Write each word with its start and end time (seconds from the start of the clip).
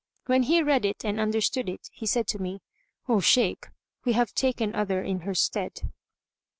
When 0.25 0.41
he 0.41 0.63
read 0.63 0.83
it 0.83 1.05
and 1.05 1.19
understood 1.19 1.69
it 1.69 1.87
he 1.91 2.07
said 2.07 2.25
to 2.29 2.39
me, 2.41 2.63
"O 3.07 3.19
Shaykh, 3.19 3.67
we 4.03 4.13
have 4.13 4.33
taken 4.33 4.73
other 4.73 5.03
in 5.03 5.19
her 5.19 5.35
stead. 5.35 5.91